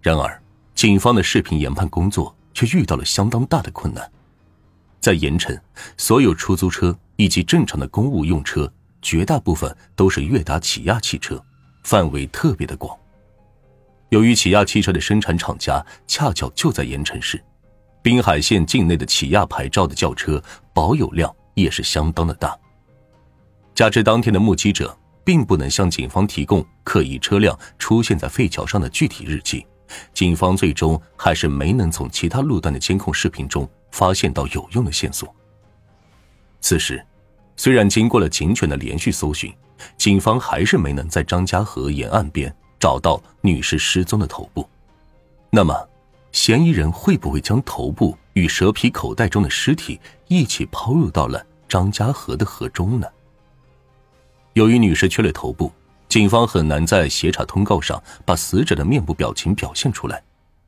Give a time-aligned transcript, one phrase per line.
[0.00, 0.40] 然而，
[0.74, 4.10] 警方的视频研判工作却遇到了相当大的困难。
[4.98, 5.58] 在盐城，
[5.96, 8.70] 所有出租车以及正常的公务用车，
[9.02, 11.42] 绝大部分都是悦达起亚汽车，
[11.84, 12.96] 范围特别的广。
[14.08, 17.42] 由于起亚汽车的生产厂家恰巧就在盐城市，
[18.02, 20.42] 滨海县境内的起亚牌照的轿车
[20.74, 22.58] 保有量也是相当的大。
[23.74, 29.64] 加之当天的目击者并不能向警方提供可疑车辆出现在废桥上的具体日期，
[30.12, 35.34] 警方最终还是没能从其他路段的监控视频中发现到有用的线索。
[36.60, 37.04] 此时，
[37.56, 39.52] 虽然经过了警犬的连续搜寻，
[39.96, 42.54] 警方还是没能在张家河沿岸边。
[42.80, 44.66] 找到女士失踪的头部，
[45.50, 45.86] 那么，
[46.32, 53.06] 嫌疑人会不会将头部与蛇皮口袋中的尸体一起抛入到了张家河的河中呢？
[54.54, 55.70] 由于女士缺了头部，
[56.10, 60.20] 警方很难在协查通告上把死者的面部表情表现出来，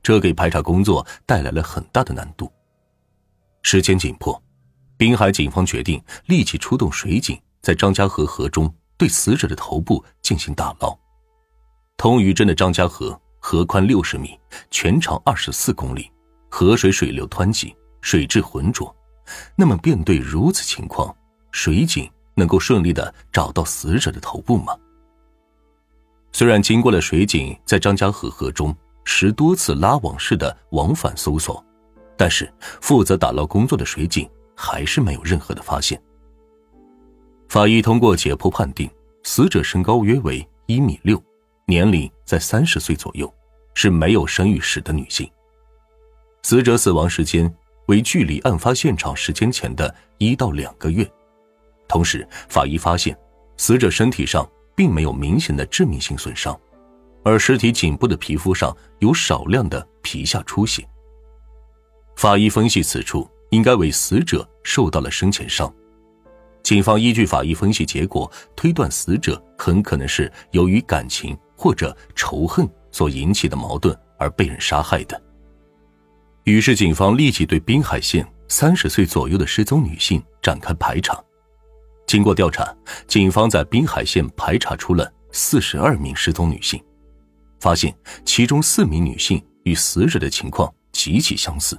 [0.00, 2.50] 这给排查工作带来了很大的难度。
[3.62, 4.40] 时间紧迫，
[4.96, 10.96] 滨海警方决定立即出动水警，在张家河河中对死者的头部进行打捞。
[11.96, 14.38] 通榆镇的张家河河宽六十米，
[14.70, 16.08] 全长二十四公里，
[16.48, 18.94] 河水水流湍急，水质浑浊。
[19.56, 21.12] 那么，面对如此情况，
[21.50, 24.76] 水警能够顺利的找到死者的头部吗？
[26.34, 31.64] 虽然经过了水警在张家河河中十多次拉网式的往返搜索，
[32.16, 36.02] 但是负责打捞工作的水警还是没有任何的发现。
[37.48, 38.90] 法医通过解剖判定，
[39.22, 41.22] 死者身高约为一米六。
[41.66, 43.32] 年龄在三十岁左右，
[43.74, 45.30] 是没有生育史的女性。
[46.42, 47.50] 死者死亡时间
[47.86, 51.08] 为距离案发现场时间前的一到两个月。
[51.86, 53.16] 同时，法医发现
[53.56, 56.58] 死者身体上并没有明显的致命性损伤，
[57.24, 60.86] 而尸体颈部的皮肤上有少量的皮下出血。
[62.16, 65.72] 法医分析此处应该为死者受到了生前伤。
[66.62, 71.36] 警方依据法医分析结果推断，死者很可能是由于感情。
[71.56, 75.22] 或者仇恨所引起的矛盾而被人杀害的。
[76.42, 81.22] 于是，警方立即对滨海县三十岁左右的失踪女性展开排查。
[82.14, 82.72] 经过调查，
[83.08, 86.80] 警方在滨海县排查出了四十二名失踪女性，
[87.58, 87.92] 发现
[88.24, 91.76] 其中四名女性与死者的情况极其相似。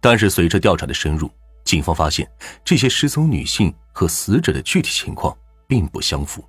[0.00, 1.30] 但是，随着调查的深入，
[1.62, 2.26] 警方发现
[2.64, 6.42] 这些失踪女性和死者的具体情况并不相符。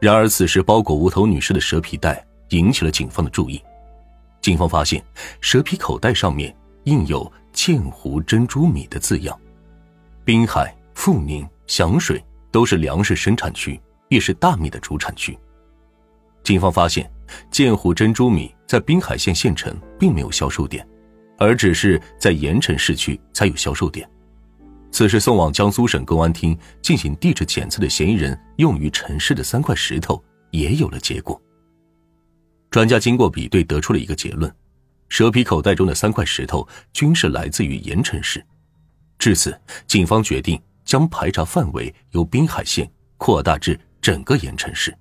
[0.00, 3.62] 然而，此时包裹无头女士的蛇皮袋引起了警方的注意。
[4.40, 5.04] 警方发现，
[5.42, 9.38] 蛇皮口袋上面印有“鉴湖珍珠米”的字样。
[10.24, 15.38] 滨海、阜宁、响水都是粮食生产区，也是大米的主产区。
[16.42, 17.10] 警方发现，
[17.50, 20.86] 建湖珍珠米在滨海县县城并没有销售点，
[21.38, 24.08] 而只是在盐城市区才有销售点。
[24.90, 30.22] 此时送往江苏省公安厅进行地质检测的嫌疑人用于城市的三块石头
[30.52, 31.40] 也有了结果。
[32.70, 34.54] 专家经过比对得出了一个结论：
[35.08, 38.44] 蛇皮口袋中的三块石头均是来自于盐城市。
[39.18, 44.96] 至此，警方决定将排查范围由滨海县扩大至整个盐城市。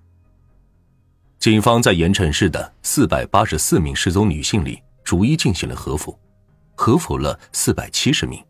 [1.40, 6.18] 警方在盐城市的四百八十四名失踪女性里，逐一进行了核否，
[6.76, 8.42] 核否了四百七十名。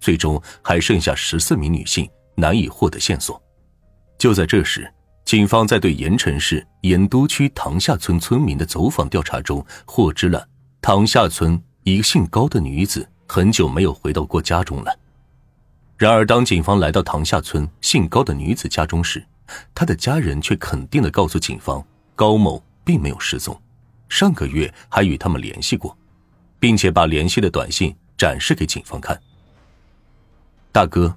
[0.00, 3.40] 最终还剩下十四名女性难以获得线索。
[4.18, 4.92] 就在这时，
[5.24, 10.46] 警方在对盐城市盐都区塘下村村民的走访调查中，获知了
[10.80, 14.92] 塘下村一个姓高的女子很久没有回到过家中了。
[16.02, 19.24] 然而，当警方来到塘下村姓高的女子家中时，
[19.72, 21.80] 她的家人却肯定的告诉警方，
[22.16, 23.56] 高某并没有失踪，
[24.08, 25.96] 上个月还与他们联系过，
[26.58, 29.16] 并且把联系的短信展示给警方看。
[30.72, 31.16] 大哥，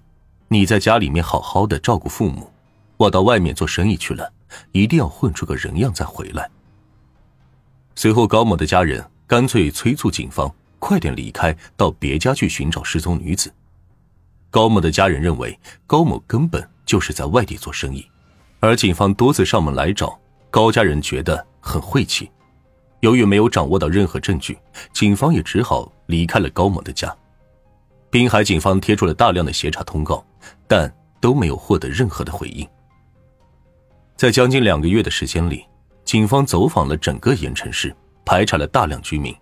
[0.50, 2.52] 你在家里面好好的照顾父母，
[2.98, 4.32] 我到外面做生意去了，
[4.72, 6.48] 一定要混出个人样再回来。
[7.96, 13.52] 随后，高某的家人干脆催促警方快点离开，到别家去寻找失踪女子。
[14.50, 18.06] 高某的家人认为高某根本就是在外地做生意，
[18.60, 20.18] 而警方多次上门来找，
[20.50, 22.30] 高家人觉得很晦气。
[23.02, 24.58] 由于没有掌握到任何证据，
[24.94, 27.14] 警方也只好离开了高某的家。
[28.10, 30.26] 滨海警方贴出了大量的协查通告，
[30.68, 32.66] 但都没有获得任何的回应。
[34.16, 35.66] 在将近两个月的时间里，
[36.06, 37.94] 警方走访了整个盐城市，
[38.24, 39.36] 排查了大量居民，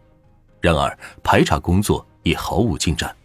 [0.59, 3.15] 然而排查工作也毫无进展。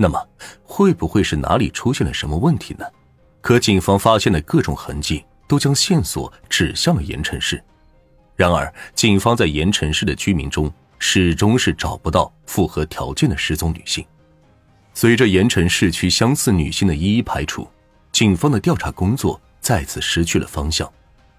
[0.00, 0.28] 那么，
[0.62, 2.86] 会不会是哪里出现了什么问题呢？
[3.40, 7.62] 可警方发现的各种痕迹都将线索指向了盐城市，
[8.36, 14.06] 然而，警方在盐城市的居民中始终是找不到符合条件的失踪女性。
[14.94, 17.66] 随着盐城市区相似女性的一一排除，
[18.12, 20.88] 警方的调查工作再次失去了方向，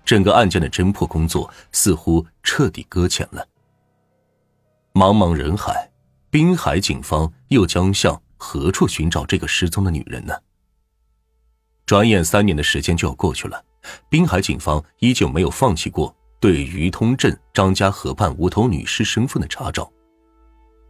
[0.03, 3.45] 整个案件的侦破工作似乎彻底搁浅了。
[4.93, 5.89] 茫茫人海，
[6.29, 10.33] 滨海警方又将向何处寻找这个失踪的女人呢？
[11.85, 13.63] 转眼三年的时间就要过去了，
[14.09, 19.91] 滨海警方依旧没有放弃过对于通镇张家河畔无头女尸身份的查找。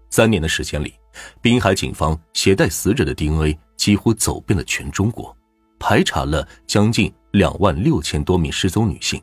[0.10, 0.94] 三年的时间里，
[1.42, 5.36] 滨海警方携带死者的 DNA 几乎走遍了全中国，
[5.80, 9.22] 排查了将近两万六千多名失踪女性，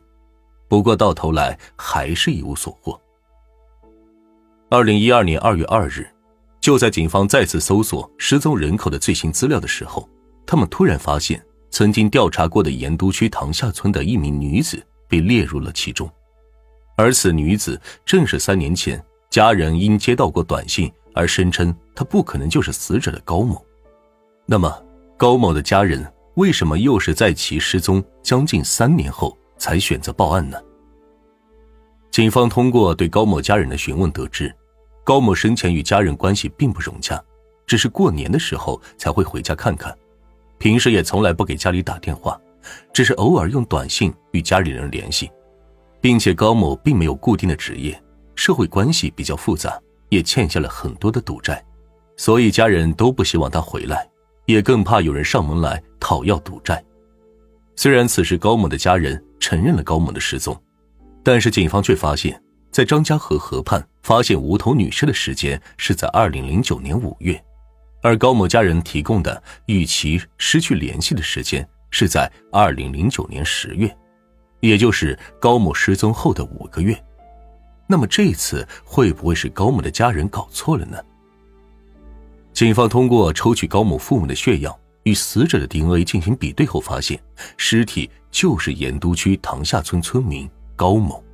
[0.69, 3.00] 不过到头来还是一无所获。
[4.70, 6.08] 二零一二年二月二日，
[6.66, 10.08] 就在警方再次搜索失踪人口的最新资料的时候，
[10.44, 11.40] 他们突然发现，
[11.70, 16.10] 曾经调查过的盐都区塘下村的一名女子被列入了其中，
[16.96, 23.64] 而此女子正是三年前家人因接到过短信而声称她不可能就是死者的高某。
[24.44, 24.76] 那么，
[25.16, 26.04] 高某的家人
[26.34, 30.58] 为什么又是在其失踪将近三年后才选择报案呢？
[32.10, 34.52] 警方通过对高某家人的询问得知，
[35.06, 37.22] 高某生前与家人关系并不融洽，
[37.64, 39.96] 只是过年的时候才会回家看看，
[40.58, 42.36] 平时也从来不给家里打电话，
[42.92, 45.30] 只是偶尔用短信与家里人联系，
[46.00, 47.96] 并且高某并没有固定的职业，
[48.34, 51.64] 社会关系比较复杂，也欠下了很多的赌债，
[52.16, 54.10] 所以家人都不希望他回来，
[54.46, 56.84] 也更怕有人上门来讨要赌债。
[57.76, 60.60] 虽然此时高某的家人承认了高某的失踪。
[61.22, 62.40] 但是警方却发现，
[62.76, 67.43] 在张家河河畔发现无头女尸的时间是在二零零九年五月，
[68.02, 73.96] 而高某家人提供的与其失去联系的时间是在二零零九年十月，
[74.61, 77.02] 也就是高某失踪后的五个月。
[77.87, 80.99] 那么这次会不会是高某的家人搞错了呢？
[82.52, 87.19] 警方通过抽取高某父母的血样与死者的 DNA 进行比对后，发现
[87.56, 90.46] 尸体就是盐都区塘下村村民。
[90.76, 91.25] 高某，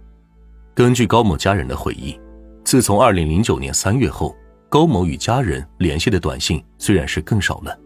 [0.75, 2.19] 根据高某家人的回忆，
[2.65, 4.35] 自从二零零九年三月后，
[4.71, 7.79] 高某与家人联系的短信虽然是更少了，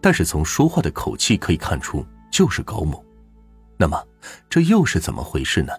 [0.00, 3.02] 但是从说话的口气可以看出就是高某。
[3.76, 4.04] 那么，
[4.50, 5.72] 这又是怎么回事呢？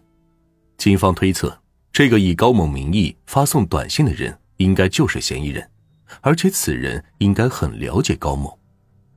[0.78, 1.54] 警方推测，
[1.92, 5.70] 这个以高某名义发送短信的人应该就是嫌疑人，
[6.22, 8.58] 而且此人应该很了解高某。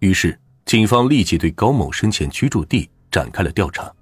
[0.00, 3.92] 于是，警方立即对高某生前居住地展开了调查。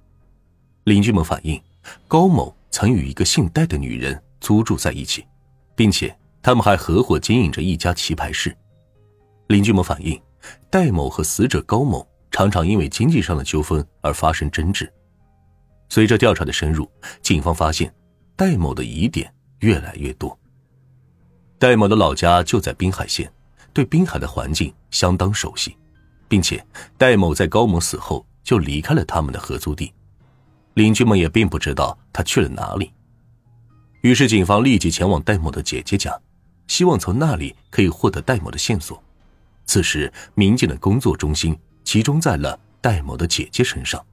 [0.85, 1.61] 邻居们反映。
[2.07, 5.25] 高某曾与一个姓戴的女人租住在一起，
[5.77, 8.53] 并且他们还合伙经营着一家棋牌室。
[9.47, 10.21] 邻居们反映，
[10.69, 14.91] 戴某和死者高某常常因为经济上的纠纷而发生争执。
[15.87, 16.85] 随着调查的深入，
[17.21, 17.95] 警方发现
[18.35, 20.37] 戴某的疑点越来越多。
[21.57, 23.31] 戴某的老家就在滨海县，
[23.71, 25.77] 对滨海的环境相当熟悉，
[26.27, 26.61] 并且
[26.97, 29.93] 戴某在高某死后就离开了他们的合租地。
[30.75, 32.91] 邻居们也并不知道他去了哪里，
[34.01, 36.13] 于是警方立即前往戴某的姐姐家，
[36.67, 39.01] 希望从那里可以获得戴某的线索。
[39.65, 44.05] 此时，民警的工作中心集中在了戴某的姐姐身上。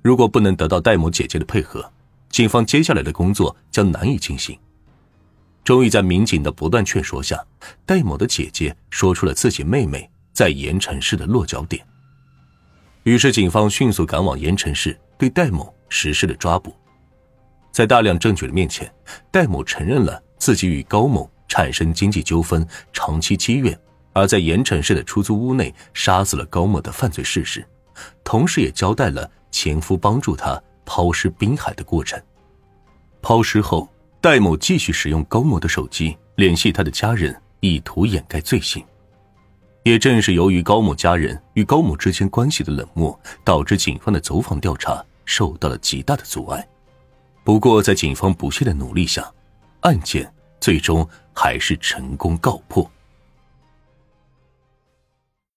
[0.00, 1.92] 如果不能得到戴某姐姐的配合，
[2.30, 4.56] 警方接下来的工作将难以进行。
[5.64, 7.44] 终于在民警的不断劝说下，
[7.84, 11.84] 戴某的姐姐说出了自己妹妹在盐城市的落脚点。
[13.02, 14.96] 于是，警方迅速赶往盐城市。
[15.22, 16.74] 对戴某实施了抓捕，
[17.70, 18.92] 在大量证据的面前，
[19.30, 23.78] 戴某承认了自己与高某产生经济纠纷、长期积怨，
[24.12, 27.64] 而在盐城市的出租屋内杀死了高某的犯罪事实，
[28.24, 32.20] 同时也交代了前夫帮助他抛尸滨海的过程。
[33.20, 33.88] 抛尸后，
[34.20, 38.84] 戴某继续使用高某的手机联系他的家人，以图掩盖罪行。
[39.84, 45.00] 也正是由于高某家人与高某之间关系的冷漠，导致警方的走访调查。
[45.24, 46.66] 受到了极大的阻碍，
[47.44, 49.32] 不过在警方不懈的努力下，
[49.80, 52.88] 案件最终还是成功告破。